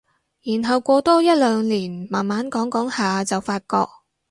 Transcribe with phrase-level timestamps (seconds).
[0.41, 3.85] 然後過多一兩年慢慢講講下就發覺